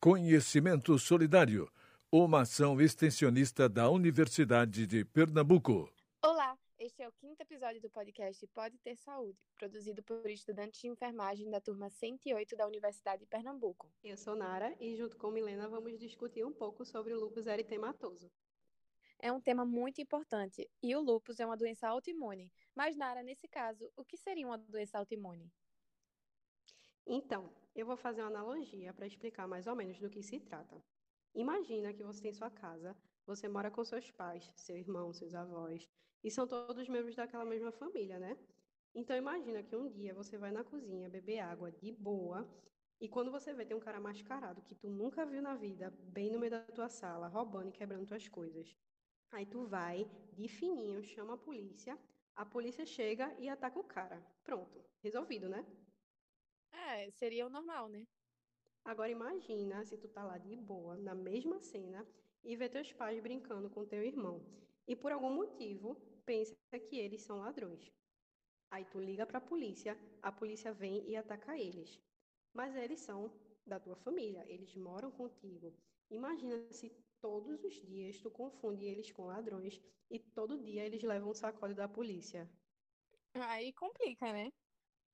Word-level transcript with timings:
Conhecimento 0.00 0.96
Solidário, 0.96 1.68
uma 2.12 2.42
ação 2.42 2.80
extensionista 2.80 3.68
da 3.68 3.90
Universidade 3.90 4.86
de 4.86 5.04
Pernambuco. 5.04 5.92
Olá, 6.22 6.56
este 6.78 7.02
é 7.02 7.08
o 7.08 7.12
quinto 7.12 7.42
episódio 7.42 7.80
do 7.80 7.90
podcast 7.90 8.46
Pode 8.54 8.78
Ter 8.78 8.94
Saúde, 8.94 9.36
produzido 9.56 10.00
por 10.04 10.24
estudantes 10.30 10.80
de 10.80 10.86
enfermagem 10.86 11.50
da 11.50 11.60
turma 11.60 11.90
108 11.90 12.54
da 12.54 12.68
Universidade 12.68 13.22
de 13.22 13.26
Pernambuco. 13.26 13.92
Eu 14.04 14.16
sou 14.16 14.36
Nara 14.36 14.72
e, 14.78 14.94
junto 14.94 15.16
com 15.16 15.32
Milena, 15.32 15.68
vamos 15.68 15.98
discutir 15.98 16.44
um 16.44 16.52
pouco 16.52 16.84
sobre 16.84 17.12
o 17.12 17.18
lúpus 17.18 17.48
eritematoso. 17.48 18.30
É 19.18 19.32
um 19.32 19.40
tema 19.40 19.64
muito 19.64 20.00
importante 20.00 20.70
e 20.80 20.94
o 20.94 21.00
lúpus 21.00 21.40
é 21.40 21.44
uma 21.44 21.56
doença 21.56 21.88
autoimune. 21.88 22.52
Mas, 22.72 22.96
Nara, 22.96 23.20
nesse 23.20 23.48
caso, 23.48 23.90
o 23.96 24.04
que 24.04 24.16
seria 24.16 24.46
uma 24.46 24.58
doença 24.58 24.96
autoimune? 24.96 25.52
Então, 27.10 27.50
eu 27.74 27.86
vou 27.86 27.96
fazer 27.96 28.20
uma 28.20 28.28
analogia 28.28 28.92
para 28.92 29.06
explicar 29.06 29.48
mais 29.48 29.66
ou 29.66 29.74
menos 29.74 29.98
do 29.98 30.10
que 30.10 30.22
se 30.22 30.38
trata. 30.38 30.84
Imagina 31.34 31.90
que 31.94 32.04
você 32.04 32.20
tem 32.20 32.34
sua 32.34 32.50
casa, 32.50 32.94
você 33.26 33.48
mora 33.48 33.70
com 33.70 33.82
seus 33.82 34.10
pais, 34.10 34.52
seu 34.54 34.76
irmão, 34.76 35.10
seus 35.14 35.34
avós, 35.34 35.88
e 36.22 36.30
são 36.30 36.46
todos 36.46 36.86
membros 36.86 37.16
daquela 37.16 37.46
mesma 37.46 37.72
família, 37.72 38.18
né? 38.18 38.36
Então 38.94 39.16
imagina 39.16 39.62
que 39.62 39.74
um 39.74 39.88
dia 39.88 40.12
você 40.12 40.36
vai 40.36 40.50
na 40.50 40.62
cozinha 40.62 41.08
beber 41.08 41.38
água 41.38 41.72
de 41.72 41.90
boa, 41.92 42.46
e 43.00 43.08
quando 43.08 43.30
você 43.30 43.54
vê 43.54 43.64
tem 43.64 43.76
um 43.76 43.80
cara 43.80 43.98
mascarado 43.98 44.60
que 44.60 44.74
tu 44.74 44.90
nunca 44.90 45.24
viu 45.24 45.40
na 45.40 45.54
vida, 45.54 45.90
bem 45.90 46.30
no 46.30 46.38
meio 46.38 46.50
da 46.50 46.60
tua 46.60 46.90
sala, 46.90 47.26
roubando 47.28 47.70
e 47.70 47.72
quebrando 47.72 48.06
tuas 48.06 48.28
coisas. 48.28 48.76
Aí 49.30 49.46
tu 49.46 49.64
vai, 49.64 50.10
de 50.34 50.46
fininho, 50.46 51.02
chama 51.02 51.34
a 51.34 51.38
polícia, 51.38 51.98
a 52.34 52.44
polícia 52.44 52.84
chega 52.84 53.34
e 53.38 53.48
ataca 53.48 53.78
o 53.78 53.84
cara. 53.84 54.20
Pronto, 54.44 54.84
resolvido, 55.02 55.48
né? 55.48 55.64
É, 56.96 57.10
seria 57.10 57.46
o 57.46 57.50
normal, 57.50 57.88
né? 57.88 58.06
Agora 58.84 59.10
imagina 59.10 59.84
se 59.84 59.98
tu 59.98 60.08
tá 60.08 60.24
lá 60.24 60.38
de 60.38 60.56
boa, 60.56 60.96
na 60.96 61.14
mesma 61.14 61.60
cena, 61.60 62.06
e 62.42 62.56
vê 62.56 62.68
teus 62.68 62.92
pais 62.92 63.20
brincando 63.20 63.68
com 63.68 63.84
teu 63.84 64.02
irmão. 64.02 64.40
E 64.86 64.96
por 64.96 65.12
algum 65.12 65.30
motivo, 65.34 65.96
pensa 66.24 66.56
que 66.88 66.96
eles 66.98 67.22
são 67.22 67.38
ladrões. 67.40 67.92
Aí 68.70 68.84
tu 68.86 68.98
liga 69.00 69.26
para 69.26 69.38
a 69.38 69.48
polícia, 69.50 69.98
a 70.22 70.32
polícia 70.32 70.72
vem 70.72 71.08
e 71.10 71.16
ataca 71.16 71.58
eles. 71.58 72.00
Mas 72.54 72.74
eles 72.74 73.00
são 73.00 73.30
da 73.66 73.78
tua 73.78 73.96
família, 73.96 74.44
eles 74.48 74.74
moram 74.74 75.10
contigo. 75.10 75.76
Imagina 76.10 76.72
se 76.72 76.90
todos 77.20 77.62
os 77.64 77.74
dias 77.82 78.18
tu 78.20 78.30
confunde 78.30 78.84
eles 78.86 79.10
com 79.12 79.26
ladrões 79.26 79.78
e 80.10 80.18
todo 80.18 80.58
dia 80.58 80.86
eles 80.86 81.02
levam 81.02 81.30
um 81.30 81.34
sacode 81.34 81.74
da 81.74 81.88
polícia. 81.88 82.48
Aí 83.34 83.72
complica, 83.72 84.32
né? 84.32 84.50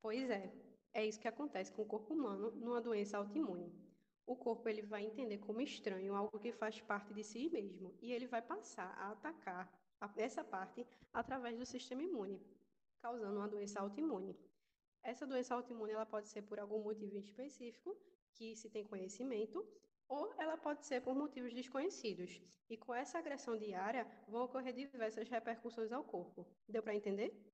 Pois 0.01 0.31
é. 0.31 0.74
É 0.95 1.05
isso 1.05 1.19
que 1.21 1.27
acontece 1.27 1.73
com 1.73 1.83
o 1.83 1.87
corpo 1.87 2.15
humano 2.15 2.53
numa 2.53 2.81
doença 2.81 3.19
autoimune. 3.19 3.75
O 4.25 4.37
corpo 4.37 4.69
ele 4.69 4.83
vai 4.83 5.05
entender 5.05 5.39
como 5.39 5.61
estranho 5.61 6.15
algo 6.15 6.39
que 6.39 6.53
faz 6.53 6.81
parte 6.81 7.13
de 7.13 7.25
si 7.25 7.51
mesmo 7.51 7.99
e 8.01 8.13
ele 8.13 8.29
vai 8.29 8.41
passar 8.41 8.95
a 8.97 9.11
atacar 9.11 9.71
essa 10.17 10.45
parte 10.45 10.87
através 11.13 11.59
do 11.59 11.67
sistema 11.67 12.03
imune, 12.03 12.41
causando 13.03 13.37
uma 13.39 13.49
doença 13.49 13.81
autoimune. 13.81 14.39
Essa 15.03 15.27
doença 15.27 15.55
autoimune 15.55 15.93
ela 15.93 16.07
pode 16.07 16.29
ser 16.29 16.43
por 16.43 16.61
algum 16.61 16.81
motivo 16.83 17.19
específico 17.19 17.99
que 18.33 18.55
se 18.55 18.71
tem 18.71 18.85
conhecimento 18.85 19.67
ou 20.09 20.33
ela 20.39 20.57
pode 20.57 20.87
ser 20.87 21.01
por 21.03 21.15
motivos 21.15 21.53
desconhecidos. 21.53 22.41
E 22.71 22.77
com 22.77 22.95
essa 22.95 23.19
agressão 23.19 23.59
diária 23.59 24.07
vão 24.29 24.45
ocorrer 24.45 24.73
diversas 24.73 25.29
repercussões 25.29 25.91
ao 25.91 26.05
corpo. 26.05 26.47
Deu 26.69 26.83
para 26.83 26.95
entender? 26.95 27.54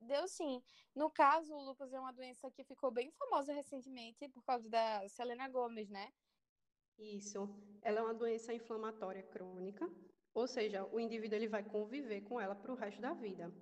Deu 0.00 0.26
sim. 0.28 0.62
No 0.94 1.10
caso, 1.10 1.54
o 1.54 1.62
lúpus 1.62 1.92
é 1.92 2.00
uma 2.00 2.12
doença 2.12 2.50
que 2.50 2.64
ficou 2.64 2.90
bem 2.90 3.10
famosa 3.12 3.52
recentemente 3.52 4.28
por 4.28 4.42
causa 4.44 4.68
da 4.70 5.08
Selena 5.08 5.48
Gomes, 5.48 5.88
né? 5.90 6.12
Isso. 6.98 7.48
Ela 7.82 8.00
é 8.00 8.02
uma 8.02 8.14
doença 8.14 8.52
inflamatória 8.52 9.22
crônica, 9.22 9.90
ou 10.34 10.46
seja, 10.46 10.84
o 10.86 10.98
indivíduo 11.00 11.36
ele 11.36 11.48
vai 11.48 11.62
conviver 11.62 12.22
com 12.22 12.40
ela 12.40 12.54
para 12.54 12.72
o 12.72 12.74
resto 12.74 13.00
da 13.00 13.12
vida. 13.14 13.52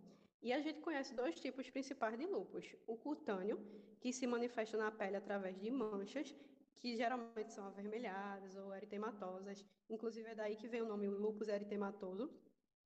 E 0.42 0.52
a 0.52 0.60
gente 0.60 0.80
conhece 0.80 1.14
dois 1.14 1.40
tipos 1.40 1.70
principais 1.70 2.18
de 2.18 2.26
lúpus: 2.26 2.74
o 2.86 2.96
cutâneo, 2.96 3.58
que 4.00 4.12
se 4.12 4.26
manifesta 4.26 4.76
na 4.76 4.90
pele 4.90 5.16
através 5.16 5.58
de 5.58 5.70
manchas, 5.70 6.34
que 6.76 6.96
geralmente 6.96 7.52
são 7.52 7.66
avermelhadas 7.66 8.56
ou 8.56 8.74
eritematosas. 8.74 9.64
Inclusive 9.88 10.28
é 10.30 10.34
daí 10.34 10.56
que 10.56 10.68
vem 10.68 10.82
o 10.82 10.86
nome 10.88 11.08
lúpus 11.08 11.48
eritematoso, 11.48 12.30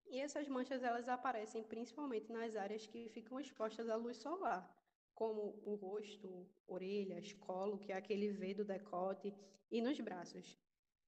e 0.09 0.19
essas 0.19 0.47
manchas 0.47 0.83
elas 0.83 1.07
aparecem 1.07 1.63
principalmente 1.63 2.31
nas 2.31 2.55
áreas 2.55 2.85
que 2.87 3.09
ficam 3.09 3.39
expostas 3.39 3.87
à 3.89 3.95
luz 3.95 4.17
solar, 4.17 4.67
como 5.13 5.61
o 5.65 5.75
rosto, 5.75 6.47
orelhas, 6.67 7.33
colo, 7.33 7.77
que 7.77 7.91
é 7.91 7.95
aquele 7.95 8.31
V 8.31 8.53
do 8.55 8.65
decote, 8.65 9.33
e 9.71 9.81
nos 9.81 9.99
braços. 9.99 10.57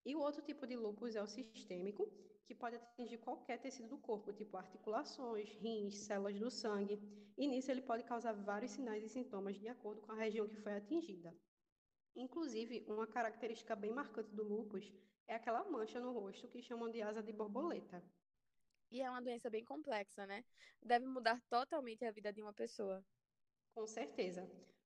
E 0.05 0.15
o 0.15 0.19
outro 0.19 0.41
tipo 0.41 0.67
de 0.67 0.75
lúpus 0.75 1.15
é 1.15 1.21
o 1.21 1.27
sistêmico, 1.27 2.11
que 2.45 2.53
pode 2.53 2.75
atingir 2.75 3.17
qualquer 3.17 3.57
tecido 3.59 3.89
do 3.89 3.97
corpo, 3.97 4.33
tipo 4.33 4.57
articulações, 4.57 5.49
rins, 5.53 5.95
células 5.95 6.39
do 6.39 6.51
sangue, 6.51 6.99
e 7.37 7.47
nisso 7.47 7.71
ele 7.71 7.81
pode 7.81 8.03
causar 8.03 8.33
vários 8.33 8.71
sinais 8.71 9.03
e 9.03 9.09
sintomas 9.09 9.57
de 9.57 9.67
acordo 9.67 10.01
com 10.01 10.11
a 10.11 10.15
região 10.15 10.47
que 10.47 10.57
foi 10.57 10.73
atingida. 10.73 11.33
Inclusive, 12.15 12.85
uma 12.87 13.07
característica 13.07 13.75
bem 13.75 13.91
marcante 13.91 14.35
do 14.35 14.43
lúpus 14.43 14.91
é 15.27 15.35
aquela 15.35 15.63
mancha 15.63 15.99
no 15.99 16.11
rosto 16.11 16.47
que 16.47 16.61
chamam 16.61 16.89
de 16.91 17.01
asa 17.01 17.23
de 17.23 17.31
borboleta. 17.31 18.03
E 18.91 19.01
é 19.01 19.09
uma 19.09 19.21
doença 19.21 19.49
bem 19.49 19.63
complexa, 19.63 20.27
né? 20.27 20.43
Deve 20.83 21.05
mudar 21.05 21.41
totalmente 21.49 22.03
a 22.03 22.11
vida 22.11 22.33
de 22.33 22.41
uma 22.41 22.51
pessoa. 22.51 23.01
Com 23.73 23.87
certeza. 23.87 24.45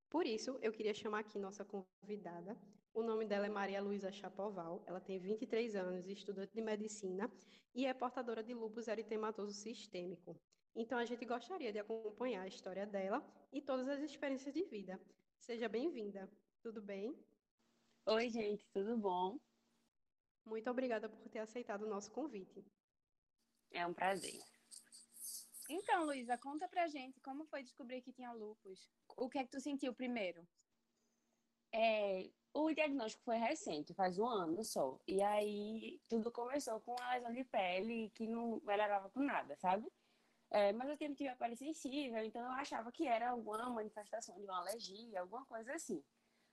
Por 0.10 0.28
isso, 0.28 0.60
eu 0.62 0.72
queria 0.72 0.94
chamar 0.94 1.20
aqui 1.20 1.40
nossa 1.40 1.66
convidada. 1.66 2.56
O 2.94 3.02
nome 3.02 3.26
dela 3.26 3.48
é 3.48 3.50
Maria 3.50 3.82
Luísa 3.82 4.12
Chapoval. 4.12 4.84
Ela 4.86 5.02
tem 5.02 5.20
23 5.20 5.76
anos, 5.76 6.08
estudante 6.08 6.54
de 6.54 6.62
medicina 6.62 7.32
e 7.74 7.88
é 7.88 7.94
portadora 7.94 8.44
de 8.44 8.54
lúpus 8.54 8.88
eritematoso 8.88 9.54
sistêmico. 9.54 10.40
Então, 10.76 11.00
a 11.00 11.06
gente 11.06 11.26
gostaria 11.26 11.74
de 11.74 11.80
acompanhar 11.80 12.44
a 12.44 12.48
história 12.48 12.86
dela 12.86 13.26
e 13.52 13.60
todas 13.60 13.88
as 13.90 14.02
experiências 14.02 14.54
de 14.54 14.64
vida. 14.66 15.02
Seja 15.40 15.68
bem-vinda. 15.68 16.30
Tudo 16.62 16.82
bem? 16.82 17.18
Oi, 18.06 18.30
gente, 18.30 18.70
tudo 18.72 18.96
bom? 18.98 19.40
Muito 20.46 20.70
obrigada 20.70 21.10
por 21.10 21.28
ter 21.28 21.40
aceitado 21.40 21.84
o 21.84 21.90
nosso 21.90 22.12
convite. 22.12 22.64
É 23.72 23.86
um 23.86 23.94
prazer. 23.94 24.40
Então, 25.70 26.06
Luísa, 26.06 26.38
conta 26.38 26.68
pra 26.68 26.88
gente 26.88 27.20
como 27.22 27.46
foi 27.46 27.64
descobrir 27.64 28.02
que 28.02 28.14
tinha 28.14 28.32
lupus. 28.32 28.88
O 29.18 29.30
que 29.30 29.40
é 29.40 29.44
que 29.44 29.52
tu 29.52 29.60
sentiu 29.60 29.94
primeiro? 29.94 30.48
É, 31.74 32.30
o 32.54 32.72
diagnóstico 32.72 33.24
foi 33.24 33.38
recente, 33.38 33.94
faz 33.94 34.18
um 34.18 34.28
ano 34.28 34.64
só. 34.64 34.98
E 35.08 35.22
aí 35.22 36.00
tudo 36.08 36.32
começou 36.32 36.80
com 36.82 36.96
a 37.02 37.16
lesão 37.16 37.34
de 37.34 37.44
pele 37.44 38.12
que 38.12 38.28
não 38.28 38.62
melhorava 38.64 39.10
com 39.10 39.20
nada, 39.20 39.58
sabe? 39.58 39.92
É, 40.52 40.72
mas 40.72 40.88
eu 40.88 40.96
sempre 40.96 41.16
tive 41.16 41.30
a 41.30 41.36
pele 41.36 41.56
sensível, 41.56 42.24
então 42.24 42.42
eu 42.42 42.52
achava 42.52 42.92
que 42.92 43.08
era 43.08 43.32
alguma 43.32 43.70
manifestação 43.70 44.38
de 44.38 44.46
uma 44.46 44.60
alergia, 44.60 45.20
alguma 45.20 45.46
coisa 45.46 45.74
assim. 45.74 46.02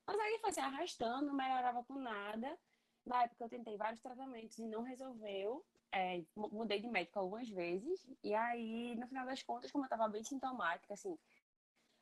Mas 0.07 0.19
aí 0.19 0.39
foi 0.41 0.53
se 0.53 0.61
arrastando, 0.61 1.27
não 1.27 1.35
melhorava 1.35 1.85
com 1.85 1.95
nada. 1.95 2.59
Na 3.05 3.25
época 3.25 3.45
eu 3.45 3.49
tentei 3.49 3.77
vários 3.77 4.01
tratamentos 4.01 4.59
e 4.59 4.67
não 4.67 4.83
resolveu 4.83 5.65
é, 5.93 6.25
mudei 6.35 6.81
de 6.81 6.89
médico 6.89 7.19
algumas 7.19 7.49
vezes, 7.51 8.07
e 8.25 8.35
aí, 8.35 8.97
no 8.97 9.07
final 9.07 9.27
das 9.27 9.43
contas, 9.43 9.71
como 9.71 9.85
eu 9.85 9.87
estava 9.87 10.09
bem 10.09 10.25
sintomática, 10.25 10.95
assim, 10.95 11.19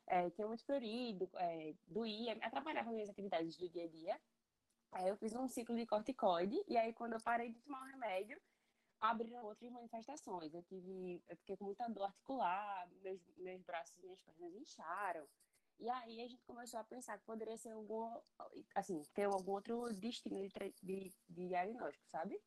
é, 0.07 0.29
tinha 0.29 0.47
muito 0.47 0.65
florido, 0.65 1.29
é, 1.35 1.75
doía, 1.87 2.37
atrapalhava 2.41 2.91
minhas 2.91 3.09
atividades 3.09 3.57
do 3.57 3.69
dia 3.69 3.83
a 3.83 3.87
dia. 3.89 4.21
Aí 4.93 5.07
eu 5.07 5.17
fiz 5.17 5.33
um 5.35 5.47
ciclo 5.47 5.75
de 5.75 5.85
corticoide, 5.85 6.63
e 6.67 6.77
aí 6.77 6.93
quando 6.93 7.13
eu 7.13 7.21
parei 7.21 7.51
de 7.51 7.59
tomar 7.59 7.81
o 7.81 7.91
remédio, 7.91 8.39
abriram 8.99 9.43
outras 9.43 9.69
manifestações. 9.71 10.53
Eu 10.53 10.63
tive, 10.63 11.21
eu 11.27 11.37
fiquei 11.37 11.57
com 11.57 11.65
muita 11.65 11.87
dor 11.89 12.05
articular, 12.05 12.87
meus, 13.01 13.21
meus 13.37 13.61
braços 13.63 13.97
e 13.97 14.01
minhas 14.01 14.19
pernas 14.21 14.53
incharam. 14.55 15.27
E 15.81 15.89
aí 15.89 16.21
a 16.21 16.27
gente 16.27 16.45
começou 16.45 16.79
a 16.79 16.83
pensar 16.83 17.17
que 17.17 17.25
poderia 17.25 17.57
ser 17.57 17.71
algum, 17.71 18.15
assim, 18.75 19.01
ter 19.15 19.23
algum 19.23 19.53
outro 19.53 19.91
destino 19.93 20.47
de, 20.47 20.73
de, 20.83 21.11
de 21.27 21.47
diagnóstico, 21.47 22.07
sabe? 22.07 22.39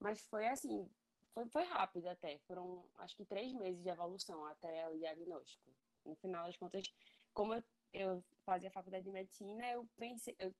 Mas 0.00 0.22
foi 0.22 0.48
assim, 0.48 0.90
foi, 1.34 1.46
foi 1.50 1.64
rápido 1.64 2.08
até. 2.08 2.38
Foram 2.46 2.88
acho 2.96 3.14
que 3.16 3.26
três 3.26 3.52
meses 3.52 3.82
de 3.82 3.90
evolução 3.90 4.46
até 4.46 4.88
o 4.88 4.96
diagnóstico. 4.96 5.70
No 6.06 6.16
final 6.16 6.46
das 6.46 6.56
contas, 6.56 6.84
como 7.34 7.52
eu, 7.52 7.62
eu 7.92 8.24
fazia 8.46 8.70
faculdade 8.70 9.04
de 9.04 9.12
medicina, 9.12 9.70
eu 9.70 9.86
pensei, 9.98 10.34
eu 10.38 10.50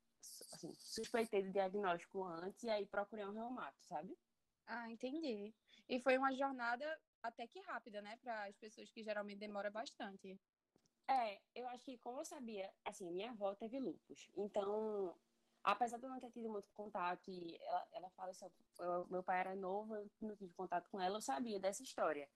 assim, 0.53 0.75
suspeitei 0.75 1.43
do 1.43 1.53
diagnóstico 1.53 2.23
antes 2.23 2.65
e 2.65 2.69
aí 2.69 2.85
procurei 2.85 3.25
um 3.25 3.33
reumato, 3.33 3.79
sabe? 3.87 4.15
Ah, 4.67 4.91
entendi. 4.91 5.55
E 5.89 5.99
foi 6.01 6.19
uma 6.19 6.35
jornada 6.35 7.01
até 7.23 7.47
que 7.47 7.61
rápida, 7.61 8.03
né, 8.03 8.19
para 8.19 8.45
as 8.45 8.57
pessoas 8.59 8.91
que 8.91 9.03
geralmente 9.03 9.39
demora 9.39 9.71
bastante. 9.71 10.39
É, 11.11 11.41
eu 11.55 11.67
acho 11.69 11.85
que 11.85 11.99
como 11.99 12.21
eu 12.21 12.25
sabia, 12.25 12.71
assim, 12.85 13.11
minha 13.11 13.31
avó 13.31 13.55
teve 13.55 13.79
lupus. 13.81 14.31
Então, 14.37 15.19
apesar 15.63 15.97
de 15.99 16.05
eu 16.05 16.11
não 16.11 16.21
ter 16.21 16.31
tido 16.31 16.51
muito 16.51 16.71
contato, 16.73 17.31
e 17.31 17.57
ela, 17.63 17.89
ela 17.93 18.11
fala 18.11 18.31
assim, 18.31 18.47
eu, 18.79 19.07
meu 19.09 19.23
pai 19.25 19.41
era 19.41 19.57
novo, 19.57 19.95
eu 19.97 20.11
não 20.21 20.37
tive 20.37 20.53
contato 20.55 20.89
com 20.91 21.01
ela, 21.01 21.17
eu 21.17 21.23
sabia 21.23 21.59
dessa 21.59 21.83
história. 21.83 22.31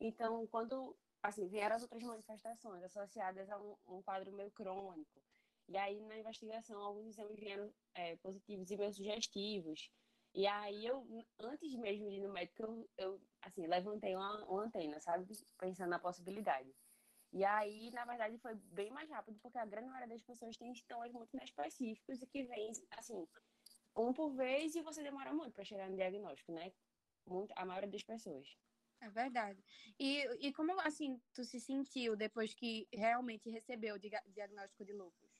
Então, 0.00 0.46
quando, 0.48 0.98
assim, 1.22 1.48
vieram 1.48 1.76
as 1.76 1.82
outras 1.82 2.02
manifestações 2.04 2.82
associadas 2.84 3.50
a 3.50 3.58
um, 3.60 3.76
um 3.86 4.02
quadro 4.02 4.32
meio 4.32 4.52
crônico, 4.52 5.22
E 5.68 5.76
aí, 5.78 6.00
na 6.02 6.18
investigação, 6.18 6.80
alguns 6.82 7.08
exames 7.08 7.38
vieram 7.40 7.74
é, 7.94 8.16
positivos 8.18 8.70
e 8.70 8.76
meio 8.76 8.92
sugestivos. 8.94 9.90
E 10.34 10.46
aí, 10.46 10.86
eu, 10.86 11.06
antes 11.40 11.74
mesmo 11.76 12.08
de 12.10 12.16
ir 12.16 12.22
no 12.22 12.32
médico, 12.32 12.62
eu, 12.64 12.90
eu 12.98 13.22
assim, 13.42 13.66
levantei 13.66 14.14
uma, 14.16 14.44
uma 14.46 14.64
antena, 14.64 15.00
sabe? 15.00 15.26
Pensando 15.58 15.90
na 15.90 15.98
possibilidade. 16.00 16.74
E 17.32 17.44
aí, 17.44 17.90
na 17.92 18.04
verdade, 18.04 18.36
foi 18.38 18.54
bem 18.54 18.90
mais 18.90 19.08
rápido, 19.08 19.38
porque 19.40 19.56
a 19.56 19.64
grande 19.64 19.88
maioria 19.88 20.08
das 20.08 20.22
pessoas 20.22 20.56
tem 20.56 20.74
sintomas 20.74 21.10
muito 21.12 21.34
específicos 21.42 22.20
e 22.20 22.26
que 22.26 22.44
vem, 22.44 22.72
assim, 22.90 23.26
um 23.96 24.12
por 24.12 24.30
vez 24.34 24.74
e 24.74 24.82
você 24.82 25.02
demora 25.02 25.32
muito 25.32 25.54
para 25.54 25.64
chegar 25.64 25.88
no 25.88 25.96
diagnóstico, 25.96 26.52
né? 26.52 26.72
Muito, 27.26 27.52
a 27.56 27.64
maioria 27.64 27.88
das 27.88 28.02
pessoas. 28.02 28.54
É 29.00 29.08
verdade. 29.08 29.64
E, 29.98 30.46
e 30.46 30.52
como, 30.52 30.78
assim, 30.80 31.20
tu 31.32 31.42
se 31.42 31.58
sentiu 31.58 32.14
depois 32.16 32.54
que 32.54 32.86
realmente 32.92 33.48
recebeu 33.48 33.96
o 33.96 33.98
diagnóstico 33.98 34.84
de 34.84 34.92
lúpus? 34.92 35.30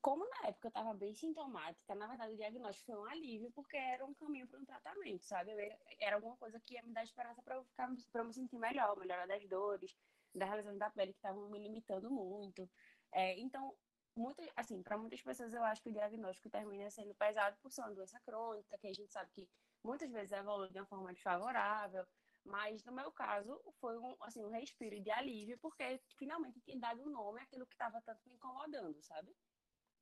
Como 0.00 0.28
na 0.28 0.48
época 0.48 0.66
eu 0.66 0.70
estava 0.70 0.92
bem 0.94 1.14
sintomática, 1.14 1.94
na 1.94 2.08
verdade 2.08 2.32
o 2.32 2.36
diagnóstico 2.36 2.86
foi 2.86 3.00
um 3.00 3.04
alívio, 3.04 3.52
porque 3.52 3.76
era 3.76 4.04
um 4.04 4.12
caminho 4.14 4.48
para 4.48 4.58
um 4.58 4.64
tratamento, 4.64 5.24
sabe? 5.24 5.52
Era 6.00 6.16
alguma 6.16 6.36
coisa 6.36 6.58
que 6.58 6.74
ia 6.74 6.82
me 6.82 6.92
dar 6.92 7.04
esperança 7.04 7.40
para 7.40 7.54
eu, 7.54 7.64
ficar, 7.64 7.88
eu 8.14 8.24
me 8.24 8.34
sentir 8.34 8.58
melhor, 8.58 8.98
melhorar 8.98 9.26
das 9.26 9.46
dores, 9.46 9.96
da 10.34 10.46
realização 10.46 10.78
da 10.78 10.90
pele 10.90 11.12
que 11.12 11.18
estavam 11.18 11.48
me 11.50 11.58
limitando 11.58 12.10
muito. 12.10 12.68
É, 13.12 13.38
então, 13.38 13.74
muito, 14.16 14.42
assim, 14.56 14.82
para 14.82 14.98
muitas 14.98 15.22
pessoas 15.22 15.54
eu 15.54 15.62
acho 15.64 15.82
que 15.82 15.88
o 15.88 15.92
diagnóstico 15.92 16.50
termina 16.50 16.90
sendo 16.90 17.14
pesado 17.14 17.56
por 17.62 17.70
ser 17.70 17.82
uma 17.82 17.94
doença 17.94 18.20
crônica, 18.20 18.78
que 18.78 18.86
a 18.86 18.92
gente 18.92 19.10
sabe 19.10 19.30
que 19.32 19.48
muitas 19.82 20.10
vezes 20.10 20.32
evolui 20.32 20.70
de 20.70 20.78
uma 20.78 20.86
forma 20.86 21.12
desfavorável, 21.12 22.06
mas 22.44 22.84
no 22.84 22.92
meu 22.92 23.10
caso 23.12 23.60
foi 23.80 23.98
um, 23.98 24.16
assim, 24.22 24.44
um 24.44 24.50
respiro 24.50 25.00
de 25.00 25.10
alívio, 25.10 25.58
porque 25.60 26.00
finalmente 26.18 26.60
tinha 26.60 26.78
dado 26.78 27.02
um 27.02 27.10
nome 27.10 27.40
àquilo 27.40 27.66
que 27.66 27.74
estava 27.74 28.02
tanto 28.02 28.20
me 28.26 28.34
incomodando, 28.34 29.00
sabe? 29.02 29.34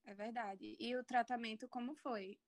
É 0.05 0.15
verdade. 0.15 0.77
E 0.79 0.97
o 0.97 1.05
tratamento 1.05 1.69
como 1.69 1.95
foi? 1.95 2.39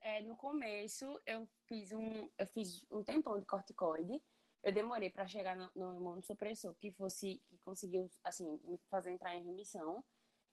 É, 0.00 0.22
no 0.22 0.36
começo 0.36 1.20
eu 1.26 1.46
fiz 1.66 1.92
um 1.92 2.30
eu 2.38 2.46
fiz 2.46 2.84
um 2.90 3.04
tempão 3.04 3.38
de 3.38 3.46
corticoide. 3.46 4.22
Eu 4.62 4.72
demorei 4.72 5.10
para 5.10 5.26
chegar 5.26 5.56
no, 5.56 5.70
no 5.74 5.96
imunossupressor 5.96 6.74
que 6.74 6.90
fosse 6.92 7.40
que 7.46 7.58
conseguiu 7.58 8.10
assim 8.24 8.58
me 8.64 8.78
fazer 8.90 9.10
entrar 9.12 9.34
em 9.34 9.44
remissão. 9.44 10.04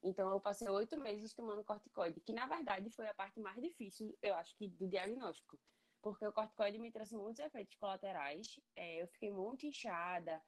Então 0.04 0.30
eu 0.30 0.40
passei 0.40 0.69
oito 0.69 1.00
meses 1.00 1.34
tomando 1.34 1.63
corticoide, 1.63 2.22
que 2.22 2.31
na 2.31 2.46
verdade 2.46 2.90
foi 2.92 3.07
a 3.07 3.13
parte 3.13 3.40
mais 3.40 3.60
difícil, 3.60 4.16
eu 4.22 4.36
acho 4.36 4.56
que 4.56 4.69
do 4.69 4.88
diagnóstico, 4.88 5.60
porque 6.02 6.28
o 6.28 6.31
corticoide 6.31 6.78
me 6.78 6.92
trouxe 6.92 7.16
muitos 7.16 7.44
efeitos 7.44 7.75
colaterais. 7.75 8.60
É, 8.75 9.02
eu 9.02 9.07
fiquei 9.07 9.31
muito 9.31 9.66
inchada, 9.66 10.40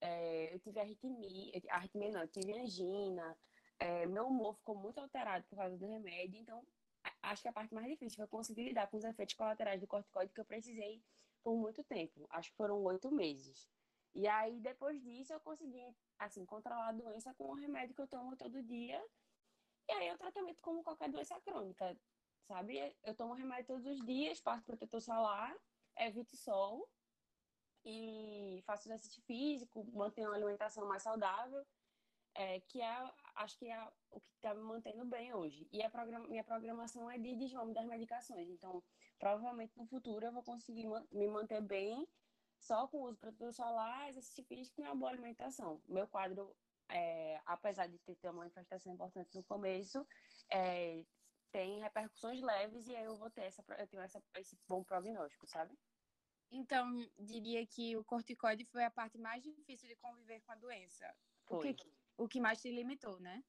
é, 0.00 0.52
eu 0.52 0.58
tive 0.58 0.80
arritmia, 0.80 1.62
arritmia 1.70 2.10
não, 2.10 2.22
eu 2.22 2.28
tive 2.28 2.58
angina, 2.58 3.38
é, 3.78 4.04
meu 4.06 4.26
humor 4.26 4.56
ficou 4.56 4.76
muito 4.76 4.98
alterado 4.98 5.46
por 5.48 5.56
causa 5.56 5.76
do 5.76 5.86
remédio, 5.86 6.40
então 6.40 6.66
acho 7.22 7.42
que 7.42 7.48
a 7.48 7.52
parte 7.52 7.72
mais 7.72 7.86
difícil 7.86 8.16
foi 8.16 8.26
conseguir 8.26 8.64
lidar 8.64 8.88
com 8.88 8.96
os 8.96 9.04
efeitos 9.04 9.34
colaterais 9.34 9.80
do 9.80 9.86
corticoide 9.86 10.32
que 10.32 10.40
eu 10.40 10.44
precisei 10.44 11.02
por 11.44 11.54
muito 11.54 11.84
tempo. 11.84 12.26
Acho 12.30 12.50
que 12.50 12.56
foram 12.56 12.82
oito 12.82 13.12
meses. 13.12 13.68
E 14.14 14.26
aí, 14.26 14.58
depois 14.60 15.00
disso, 15.02 15.32
eu 15.32 15.40
consegui, 15.40 15.84
assim, 16.18 16.44
controlar 16.46 16.88
a 16.88 16.92
doença 16.92 17.34
com 17.34 17.44
o 17.50 17.54
remédio 17.54 17.94
que 17.94 18.00
eu 18.00 18.08
tomo 18.08 18.36
todo 18.36 18.62
dia. 18.62 19.04
E 19.88 19.92
aí, 19.92 20.10
o 20.12 20.18
tratamento 20.18 20.60
como 20.62 20.82
qualquer 20.82 21.10
doença 21.10 21.38
crônica, 21.42 21.96
sabe? 22.48 22.96
Eu 23.02 23.14
tomo 23.14 23.34
remédio 23.34 23.66
todos 23.66 23.86
os 23.86 24.04
dias, 24.04 24.40
passo 24.40 24.64
protetor 24.64 25.00
solar, 25.00 25.54
evito 25.98 26.36
sol 26.36 26.88
e 27.84 28.62
faço 28.64 28.88
exercício 28.88 29.22
físico, 29.22 29.84
mantenho 29.92 30.30
uma 30.30 30.36
alimentação 30.36 30.86
mais 30.88 31.02
saudável, 31.02 31.66
é, 32.34 32.60
que 32.60 32.80
é 32.80 33.12
acho 33.36 33.58
que 33.58 33.68
é 33.68 33.88
o 34.10 34.20
que 34.20 34.32
está 34.36 34.54
me 34.54 34.62
mantendo 34.62 35.04
bem 35.04 35.32
hoje. 35.34 35.68
E 35.72 35.82
a 35.82 35.90
programa, 35.90 36.26
minha 36.28 36.44
programação 36.44 37.10
é 37.10 37.18
de 37.18 37.34
desvame 37.36 37.72
das 37.72 37.86
medicações. 37.86 38.48
Então, 38.48 38.82
provavelmente 39.18 39.76
no 39.76 39.86
futuro 39.86 40.24
eu 40.24 40.32
vou 40.32 40.42
conseguir 40.42 40.86
me 41.10 41.28
manter 41.28 41.60
bem 41.60 42.06
só 42.58 42.88
com 42.88 42.98
o 42.98 43.04
uso 43.04 43.14
de 43.14 43.20
protetor 43.20 43.52
solar, 43.52 44.08
exercício 44.08 44.44
físico 44.44 44.80
e 44.80 44.84
uma 44.84 44.94
boa 44.94 45.10
alimentação. 45.10 45.82
Meu 45.86 46.06
quadro, 46.08 46.56
é, 46.88 47.40
apesar 47.44 47.86
de 47.86 47.98
ter, 47.98 48.16
ter 48.16 48.28
uma 48.28 48.40
manifestação 48.40 48.92
importante 48.92 49.34
no 49.34 49.44
começo, 49.44 50.06
é, 50.50 51.04
tem 51.52 51.80
repercussões 51.80 52.40
leves 52.40 52.86
e 52.88 52.96
aí 52.96 53.04
eu 53.04 53.16
vou 53.16 53.30
ter 53.30 53.42
essa, 53.42 53.64
eu 53.78 53.86
tenho 53.86 54.02
essa, 54.02 54.22
esse 54.36 54.58
bom 54.66 54.82
prognóstico, 54.82 55.46
sabe? 55.46 55.76
Então, 56.50 56.88
diria 57.18 57.66
que 57.66 57.96
o 57.96 58.04
corticoide 58.04 58.64
foi 58.66 58.84
a 58.84 58.90
parte 58.90 59.18
mais 59.18 59.42
difícil 59.42 59.88
de 59.88 59.96
conviver 59.96 60.40
com 60.42 60.52
a 60.52 60.56
doença. 60.56 61.12
Foi. 61.46 61.58
O 61.58 61.74
que, 61.74 61.74
o 62.16 62.28
que 62.28 62.40
mais 62.40 62.60
te 62.60 62.70
limitou, 62.70 63.18
né? 63.20 63.42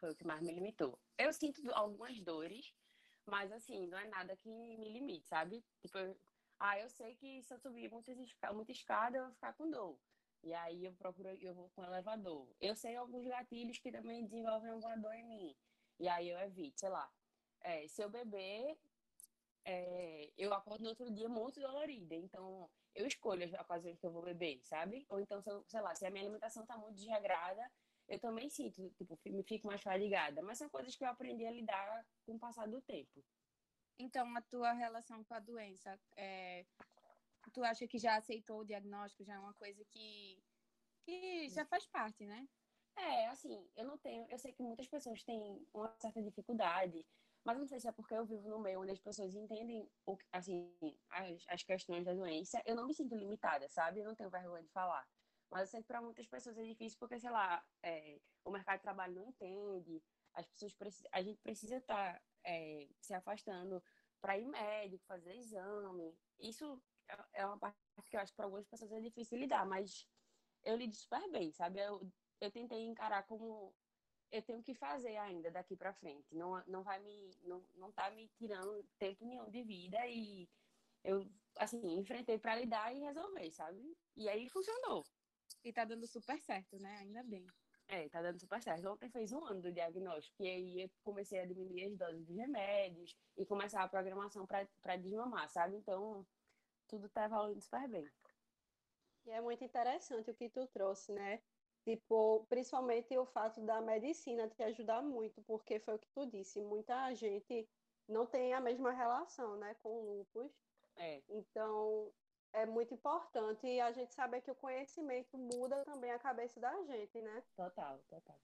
Foi 0.00 0.10
o 0.10 0.16
que 0.16 0.26
mais 0.26 0.40
me 0.42 0.52
limitou. 0.52 0.98
Eu 1.16 1.32
sinto 1.32 1.60
algumas 1.74 2.20
dores, 2.20 2.74
mas 3.26 3.50
assim, 3.52 3.86
não 3.86 3.98
é 3.98 4.06
nada 4.08 4.36
que 4.36 4.48
me 4.48 4.88
limite, 4.90 5.26
sabe? 5.26 5.64
Tipo, 5.80 5.98
ah, 6.58 6.78
eu 6.78 6.88
sei 6.88 7.14
que 7.16 7.42
se 7.42 7.52
eu 7.52 7.58
subir 7.58 7.90
muita, 7.90 8.12
muita 8.52 8.72
escada, 8.72 9.18
eu 9.18 9.24
vou 9.24 9.32
ficar 9.32 9.52
com 9.54 9.70
dor. 9.70 9.98
E 10.42 10.54
aí 10.54 10.84
eu 10.84 10.92
procuro, 10.94 11.28
eu 11.28 11.54
vou 11.54 11.68
com 11.70 11.84
elevador. 11.84 12.48
Eu 12.60 12.74
sei 12.74 12.96
alguns 12.96 13.26
gatilhos 13.26 13.78
que 13.78 13.90
também 13.90 14.24
desenvolvem 14.24 14.70
alguma 14.70 14.96
dor 14.96 15.14
em 15.14 15.24
mim. 15.24 15.56
E 15.98 16.08
aí 16.08 16.28
eu 16.28 16.38
evito, 16.38 16.78
sei 16.78 16.88
lá. 16.88 17.10
É, 17.60 17.86
se 17.88 18.02
eu 18.02 18.08
beber, 18.08 18.78
é, 19.64 20.30
eu 20.36 20.54
acordo 20.54 20.82
no 20.82 20.90
outro 20.90 21.10
dia 21.12 21.28
muito 21.28 21.60
dolorida. 21.60 22.14
Então, 22.14 22.70
eu 22.94 23.06
escolho 23.06 23.44
as 23.44 23.52
ocasiões 23.52 23.98
que 23.98 24.06
eu 24.06 24.12
vou 24.12 24.22
beber, 24.22 24.60
sabe? 24.64 25.04
Ou 25.08 25.20
então, 25.20 25.42
se 25.42 25.50
eu, 25.50 25.64
sei 25.68 25.80
lá, 25.80 25.94
se 25.94 26.06
a 26.06 26.10
minha 26.10 26.24
alimentação 26.24 26.64
tá 26.66 26.76
muito 26.76 26.96
desregrada, 26.96 27.70
eu 28.08 28.18
também 28.18 28.48
sinto, 28.48 28.88
tipo, 28.90 29.18
me 29.26 29.42
fico 29.42 29.66
mais 29.66 29.82
fadigada. 29.82 30.42
Mas 30.42 30.58
são 30.58 30.68
coisas 30.68 30.96
que 30.96 31.04
eu 31.04 31.08
aprendi 31.08 31.44
a 31.44 31.50
lidar 31.50 32.06
com 32.24 32.34
o 32.34 32.38
passar 32.38 32.66
do 32.66 32.80
tempo. 32.80 33.24
Então, 33.98 34.34
a 34.36 34.42
tua 34.42 34.72
relação 34.72 35.22
com 35.24 35.34
a 35.34 35.40
doença, 35.40 35.98
é... 36.16 36.64
tu 37.52 37.62
acha 37.64 37.86
que 37.86 37.98
já 37.98 38.16
aceitou 38.16 38.60
o 38.60 38.64
diagnóstico? 38.64 39.24
Já 39.24 39.34
é 39.34 39.38
uma 39.38 39.54
coisa 39.54 39.84
que, 39.86 40.42
que 41.04 41.48
já 41.50 41.66
faz 41.66 41.86
parte, 41.86 42.24
né? 42.24 42.48
É, 42.96 43.26
assim, 43.28 43.68
eu 43.76 43.84
não 43.84 43.98
tenho. 43.98 44.26
Eu 44.28 44.38
sei 44.38 44.52
que 44.52 44.62
muitas 44.62 44.88
pessoas 44.88 45.22
têm 45.22 45.64
uma 45.72 45.94
certa 45.98 46.22
dificuldade, 46.22 47.06
mas 47.44 47.58
não 47.58 47.66
sei 47.66 47.78
se 47.78 47.88
é 47.88 47.92
porque 47.92 48.14
eu 48.14 48.24
vivo 48.24 48.48
no 48.48 48.58
meio 48.58 48.80
onde 48.80 48.92
as 48.92 48.98
pessoas 48.98 49.34
entendem, 49.34 49.88
o, 50.06 50.18
assim, 50.32 50.72
as, 51.10 51.44
as 51.48 51.62
questões 51.62 52.04
da 52.04 52.14
doença. 52.14 52.60
Eu 52.64 52.74
não 52.74 52.86
me 52.86 52.94
sinto 52.94 53.14
limitada, 53.14 53.68
sabe? 53.68 54.00
Eu 54.00 54.06
não 54.06 54.14
tenho 54.14 54.30
vergonha 54.30 54.62
de 54.62 54.70
falar. 54.70 55.06
Mas 55.50 55.62
eu 55.62 55.66
sei 55.66 55.80
que 55.80 55.86
para 55.88 56.00
muitas 56.00 56.26
pessoas 56.26 56.58
é 56.58 56.62
difícil 56.62 56.98
porque, 56.98 57.18
sei 57.18 57.30
lá, 57.30 57.64
é, 57.82 58.20
o 58.44 58.50
mercado 58.50 58.78
de 58.78 58.82
trabalho 58.82 59.14
não 59.14 59.26
entende, 59.26 60.02
as 60.34 60.46
pessoas 60.46 60.74
precisam, 60.74 61.10
a 61.12 61.22
gente 61.22 61.40
precisa 61.40 61.76
estar 61.76 62.14
tá, 62.14 62.22
é, 62.44 62.88
se 63.00 63.14
afastando 63.14 63.82
para 64.20 64.38
ir 64.38 64.46
médico, 64.46 65.04
fazer 65.06 65.34
exame. 65.36 66.16
Isso 66.38 66.80
é, 67.08 67.40
é 67.40 67.46
uma 67.46 67.58
parte 67.58 67.78
que 68.06 68.16
eu 68.16 68.20
acho 68.20 68.32
que 68.32 68.36
para 68.36 68.46
algumas 68.46 68.66
pessoas 68.66 68.92
é 68.92 69.00
difícil 69.00 69.38
lidar, 69.38 69.66
mas 69.66 70.06
eu 70.64 70.76
lido 70.76 70.96
super 70.96 71.28
bem, 71.30 71.52
sabe? 71.52 71.80
Eu, 71.80 72.10
eu 72.40 72.50
tentei 72.50 72.84
encarar 72.84 73.22
como 73.24 73.74
eu 74.30 74.42
tenho 74.42 74.62
que 74.62 74.74
fazer 74.74 75.16
ainda 75.16 75.50
daqui 75.50 75.76
para 75.76 75.94
frente. 75.94 76.34
Não, 76.34 76.62
não 76.66 76.82
vai 76.82 76.98
me 77.00 77.30
não, 77.42 77.64
não 77.76 77.90
tá 77.92 78.10
me 78.10 78.28
tirando 78.36 78.84
tempo 78.98 79.24
nenhum 79.24 79.48
de 79.50 79.62
vida 79.62 80.06
e 80.06 80.48
eu 81.02 81.26
assim, 81.56 81.98
enfrentei 81.98 82.38
para 82.38 82.56
lidar 82.56 82.94
e 82.94 83.00
resolver, 83.00 83.50
sabe? 83.52 83.96
E 84.16 84.28
aí 84.28 84.48
funcionou. 84.48 85.04
E 85.64 85.72
tá 85.72 85.84
dando 85.84 86.06
super 86.06 86.38
certo, 86.40 86.78
né? 86.78 86.98
Ainda 86.98 87.22
bem. 87.22 87.46
É, 87.88 88.08
tá 88.08 88.20
dando 88.20 88.38
super 88.38 88.62
certo. 88.62 88.86
Ontem 88.88 89.10
fez 89.10 89.32
um 89.32 89.44
ano 89.44 89.62
do 89.62 89.72
diagnóstico. 89.72 90.42
E 90.42 90.48
aí 90.48 90.82
eu 90.82 90.90
comecei 91.02 91.40
a 91.40 91.46
diminuir 91.46 91.86
as 91.86 91.96
doses 91.96 92.26
de 92.26 92.34
remédios 92.34 93.16
e 93.36 93.46
começar 93.46 93.82
a 93.82 93.88
programação 93.88 94.46
para 94.46 94.96
desmamar, 94.96 95.48
sabe? 95.48 95.76
Então, 95.76 96.26
tudo 96.86 97.08
tá 97.08 97.24
evoluindo 97.24 97.60
super 97.60 97.88
bem. 97.88 98.08
E 99.26 99.30
é 99.30 99.40
muito 99.40 99.64
interessante 99.64 100.30
o 100.30 100.34
que 100.34 100.48
tu 100.48 100.66
trouxe, 100.68 101.12
né? 101.12 101.42
Tipo, 101.84 102.44
principalmente 102.48 103.16
o 103.16 103.24
fato 103.24 103.60
da 103.64 103.80
medicina 103.80 104.48
te 104.48 104.62
ajudar 104.62 105.02
muito, 105.02 105.42
porque 105.42 105.80
foi 105.80 105.94
o 105.94 105.98
que 105.98 106.10
tu 106.10 106.26
disse, 106.26 106.60
muita 106.60 107.14
gente 107.14 107.66
não 108.06 108.26
tem 108.26 108.52
a 108.52 108.60
mesma 108.60 108.90
relação, 108.92 109.56
né, 109.56 109.74
com 109.82 109.88
o 109.88 110.18
lúpus. 110.18 110.52
É. 110.96 111.22
Então, 111.28 112.12
é 112.52 112.66
muito 112.66 112.94
importante 112.94 113.80
a 113.80 113.92
gente 113.92 114.14
saber 114.14 114.40
que 114.40 114.50
o 114.50 114.54
conhecimento 114.54 115.36
muda 115.36 115.84
também 115.84 116.10
a 116.10 116.18
cabeça 116.18 116.58
da 116.60 116.82
gente, 116.84 117.20
né? 117.20 117.42
Total, 117.54 117.98
total. 118.08 118.40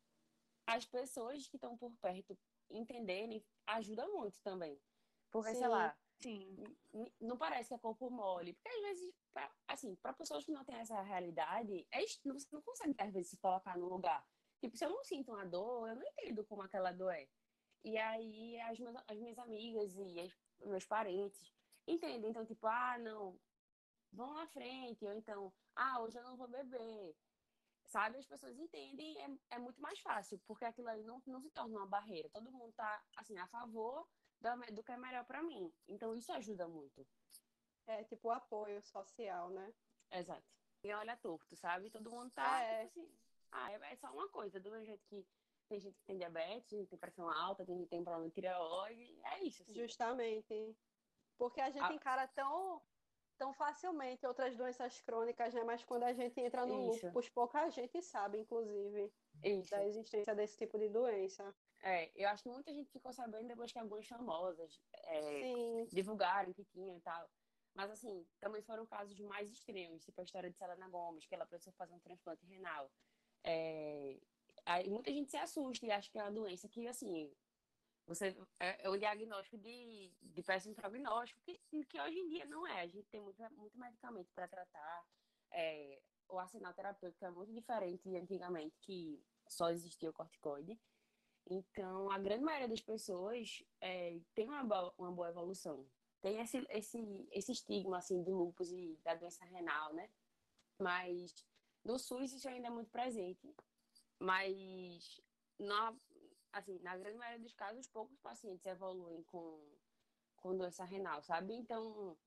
As 0.66 0.84
pessoas 0.86 1.46
que 1.48 1.56
estão 1.56 1.76
por 1.76 1.92
perto 1.96 2.36
entenderem 2.70 3.44
ajuda 3.66 4.06
muito 4.08 4.40
também. 4.42 4.80
Porque, 5.30 5.52
sim, 5.52 5.58
sei 5.58 5.68
lá, 5.68 5.96
sim. 6.20 6.56
não 7.20 7.36
parece 7.36 7.68
que 7.68 7.74
é 7.74 7.78
corpo 7.78 8.10
mole. 8.10 8.52
Porque 8.52 8.68
às 8.68 8.80
vezes, 8.82 9.14
pra, 9.32 9.52
assim, 9.68 9.94
para 9.96 10.12
pessoas 10.12 10.44
que 10.44 10.52
não 10.52 10.64
têm 10.64 10.76
essa 10.76 11.00
realidade, 11.02 11.86
é, 11.90 12.00
você 12.00 12.48
não 12.52 12.62
consegue, 12.62 12.94
às 12.98 13.12
vezes, 13.12 13.30
se 13.30 13.36
colocar 13.38 13.76
no 13.76 13.88
lugar. 13.88 14.24
Tipo, 14.60 14.76
se 14.76 14.84
eu 14.84 14.90
não 14.90 15.04
sinto 15.04 15.32
uma 15.32 15.44
dor, 15.44 15.88
eu 15.88 15.96
não 15.96 16.06
entendo 16.06 16.44
como 16.44 16.62
aquela 16.62 16.92
dor 16.92 17.12
é. 17.12 17.28
E 17.84 17.98
aí, 17.98 18.58
as 18.60 18.78
minhas, 18.78 18.96
as 19.06 19.18
minhas 19.18 19.38
amigas 19.38 19.94
e 19.94 20.20
as, 20.20 20.32
meus 20.66 20.86
parentes 20.86 21.52
entendem. 21.86 22.30
Então, 22.30 22.46
tipo, 22.46 22.66
ah, 22.66 22.96
não, 22.98 23.38
vão 24.14 24.36
à 24.38 24.46
frente, 24.48 25.04
ou 25.04 25.12
então, 25.12 25.52
ah, 25.76 26.00
hoje 26.00 26.16
eu 26.18 26.22
não 26.24 26.36
vou 26.36 26.48
beber. 26.48 27.14
sabe, 27.86 28.18
as 28.18 28.26
pessoas 28.26 28.58
entendem, 28.58 29.16
é, 29.22 29.56
é 29.56 29.58
muito 29.58 29.80
mais 29.80 30.00
fácil, 30.00 30.40
porque 30.46 30.64
aquilo 30.64 30.88
ali 30.88 31.02
não, 31.04 31.22
não 31.26 31.40
se 31.40 31.50
torna 31.50 31.76
uma 31.78 31.86
barreira. 31.86 32.28
Todo 32.30 32.50
mundo 32.50 32.72
tá, 32.72 33.02
assim, 33.16 33.36
a 33.38 33.46
favor 33.48 34.08
do, 34.40 34.74
do 34.74 34.82
que 34.82 34.90
é 34.92 34.96
melhor 34.96 35.24
para 35.26 35.42
mim. 35.42 35.72
Então, 35.86 36.16
isso 36.16 36.32
ajuda 36.32 36.66
muito. 36.66 37.06
É 37.86 38.02
tipo 38.04 38.30
apoio 38.30 38.82
social, 38.82 39.50
né? 39.50 39.72
Exato. 40.10 40.42
E 40.82 40.92
olha 40.94 41.16
torto, 41.18 41.54
sabe? 41.56 41.90
Todo 41.90 42.10
mundo 42.10 42.30
tá, 42.30 42.60
É. 42.62 42.86
tipo 42.86 43.00
assim, 43.00 43.18
ah, 43.52 43.70
é 43.72 43.92
é 43.92 43.96
só 43.96 44.10
uma 44.12 44.28
coisa, 44.30 44.58
do 44.58 44.70
mesmo 44.70 44.86
jeito 44.86 45.04
que 45.06 45.24
tem 45.68 45.78
gente 45.80 45.96
que 45.98 46.04
tem 46.04 46.16
diabetes, 46.16 46.88
tem 46.88 46.98
pressão 46.98 47.28
alta, 47.30 47.64
tem 47.66 47.76
gente 47.76 47.84
que 47.84 47.90
tem 47.90 48.02
problema 48.02 48.26
de 48.28 48.34
tireoide, 48.34 49.20
é 49.24 49.44
isso, 49.44 49.62
assim. 49.62 49.74
Justamente. 49.74 50.76
Porque 51.38 51.60
a 51.60 51.70
gente 51.70 51.84
Ah. 51.84 51.92
encara 51.92 52.26
tão, 52.28 52.82
tão 53.36 53.52
facilmente 53.52 54.26
outras 54.26 54.56
doenças 54.56 55.00
crônicas, 55.00 55.52
né? 55.54 55.62
Mas 55.64 55.84
quando 55.84 56.04
a 56.04 56.12
gente 56.12 56.40
entra 56.40 56.64
no 56.66 56.92
Isso. 56.92 57.06
lúpus, 57.06 57.28
pouca 57.28 57.68
gente 57.70 58.00
sabe, 58.02 58.38
inclusive, 58.38 59.12
Isso. 59.42 59.70
da 59.70 59.84
existência 59.86 60.34
desse 60.34 60.56
tipo 60.56 60.78
de 60.78 60.88
doença. 60.88 61.54
É, 61.82 62.10
eu 62.14 62.28
acho 62.28 62.42
que 62.42 62.48
muita 62.48 62.72
gente 62.72 62.90
ficou 62.90 63.12
sabendo 63.12 63.46
depois 63.46 63.70
que 63.70 63.78
algumas 63.78 64.06
famosas 64.06 64.80
é, 65.04 65.84
divulgaram 65.92 66.52
que 66.52 66.64
tinha 66.64 66.96
e 66.96 67.00
tal. 67.00 67.28
Mas, 67.74 67.90
assim, 67.90 68.24
também 68.40 68.62
foram 68.62 68.86
casos 68.86 69.18
mais 69.20 69.50
extremos, 69.50 70.04
tipo 70.04 70.20
a 70.20 70.24
história 70.24 70.48
de 70.48 70.56
Selena 70.56 70.88
Gomes, 70.88 71.26
que 71.26 71.34
ela 71.34 71.44
precisou 71.44 71.72
fazer 71.74 71.92
um 71.92 72.00
transplante 72.00 72.46
renal. 72.46 72.90
É, 73.42 74.16
aí 74.64 74.88
muita 74.88 75.12
gente 75.12 75.30
se 75.30 75.36
assusta 75.36 75.84
e 75.84 75.90
acha 75.90 76.10
que 76.10 76.18
é 76.18 76.22
uma 76.22 76.30
doença 76.30 76.68
que, 76.68 76.86
assim, 76.86 77.34
você 78.06 78.36
é, 78.60 78.86
é 78.86 78.90
um 78.90 78.98
diagnóstico 78.98 79.56
de, 79.58 80.12
de 80.22 80.42
péssimo 80.42 80.74
prognóstico, 80.74 81.40
que, 81.42 81.58
que 81.86 82.00
hoje 82.00 82.18
em 82.18 82.28
dia 82.28 82.44
não 82.46 82.66
é. 82.66 82.82
A 82.82 82.86
gente 82.86 83.08
tem 83.08 83.20
muito, 83.20 83.42
muito 83.52 83.78
medicamento 83.78 84.28
para 84.34 84.48
tratar. 84.48 85.06
É, 85.52 86.00
o 86.28 86.38
arsenal 86.38 86.74
terapêutico 86.74 87.24
é 87.24 87.30
muito 87.30 87.52
diferente 87.52 88.08
de 88.08 88.16
antigamente, 88.16 88.76
que 88.80 89.22
só 89.48 89.70
existia 89.70 90.10
o 90.10 90.12
corticoide. 90.12 90.78
Então, 91.46 92.10
a 92.10 92.18
grande 92.18 92.42
maioria 92.42 92.68
das 92.68 92.80
pessoas 92.80 93.62
é, 93.80 94.18
tem 94.34 94.48
uma 94.48 94.64
boa, 94.64 94.94
uma 94.98 95.12
boa 95.12 95.28
evolução. 95.28 95.86
Tem 96.20 96.40
esse, 96.40 96.66
esse, 96.70 97.28
esse 97.30 97.52
estigma, 97.52 97.98
assim, 97.98 98.22
do 98.22 98.34
lúpus 98.34 98.70
e 98.70 98.98
da 99.04 99.14
doença 99.14 99.44
renal, 99.44 99.92
né? 99.92 100.08
Mas 100.78 101.34
no 101.84 101.98
SUS 101.98 102.32
isso 102.32 102.48
ainda 102.48 102.68
é 102.68 102.70
muito 102.70 102.90
presente. 102.90 103.54
Mas, 104.18 105.20
na, 105.58 105.94
assim, 106.54 106.78
na 106.80 106.96
grande 106.96 107.18
maioria 107.18 107.40
dos 107.40 107.54
casos, 107.54 107.86
poucos 107.88 108.18
pacientes 108.20 108.64
evoluem 108.66 109.22
com, 109.24 109.76
com 110.36 110.56
doença 110.56 110.84
renal, 110.84 111.22
sabe? 111.22 111.54
Então, 111.54 112.18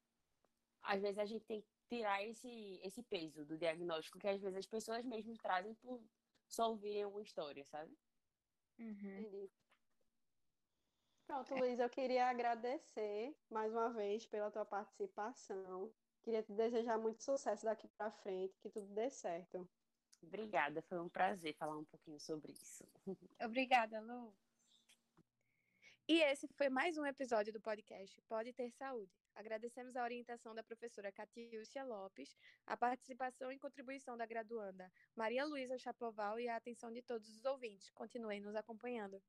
às 0.81 1.01
vezes 1.01 1.17
a 1.19 1.25
gente 1.25 1.45
tem 1.45 1.61
que 1.61 1.69
tirar 1.89 2.23
esse, 2.23 2.79
esse 2.83 3.01
peso 3.03 3.45
do 3.45 3.57
diagnóstico, 3.57 4.19
que 4.19 4.27
às 4.27 4.41
vezes 4.41 4.57
as 4.57 4.67
pessoas 4.67 5.05
mesmo 5.05 5.37
trazem 5.37 5.73
por 5.75 6.03
só 6.47 6.69
ouvirem 6.71 7.05
uma 7.05 7.21
história, 7.21 7.65
sabe? 7.65 7.97
Uhum. 8.79 9.27
entendi. 9.27 9.51
Pronto, 11.25 11.55
Luiz, 11.55 11.79
eu 11.79 11.89
queria 11.89 12.27
agradecer 12.29 13.35
mais 13.49 13.71
uma 13.73 13.91
vez 13.93 14.25
pela 14.25 14.51
tua 14.51 14.65
participação. 14.65 15.93
Queria 16.21 16.43
te 16.43 16.53
desejar 16.53 16.97
muito 16.97 17.23
sucesso 17.23 17.65
daqui 17.65 17.87
para 17.89 18.11
frente, 18.11 18.59
que 18.59 18.69
tudo 18.69 18.93
dê 18.93 19.09
certo. 19.09 19.69
Obrigada, 20.21 20.81
foi 20.81 20.99
um 20.99 21.09
prazer 21.09 21.53
falar 21.55 21.77
um 21.77 21.85
pouquinho 21.85 22.19
sobre 22.19 22.51
isso. 22.51 22.83
Obrigada, 23.41 23.99
Lu. 24.01 24.33
E 26.09 26.21
esse 26.21 26.47
foi 26.47 26.69
mais 26.69 26.97
um 26.97 27.05
episódio 27.05 27.51
do 27.51 27.59
podcast 27.59 28.21
Pode 28.29 28.53
Ter 28.53 28.71
Saúde. 28.71 29.11
Agradecemos 29.35 29.95
a 29.97 30.03
orientação 30.03 30.55
da 30.55 30.63
professora 30.63 31.11
Catiúcia 31.11 31.83
Lopes, 31.83 32.33
a 32.65 32.77
participação 32.77 33.51
e 33.51 33.59
contribuição 33.59 34.15
da 34.15 34.25
graduanda 34.25 34.89
Maria 35.13 35.45
Luísa 35.45 35.77
Chapoval 35.77 36.39
e 36.39 36.47
a 36.47 36.55
atenção 36.55 36.93
de 36.93 37.01
todos 37.01 37.27
os 37.27 37.43
ouvintes. 37.43 37.89
Continuem 37.91 38.39
nos 38.39 38.55
acompanhando. 38.55 39.21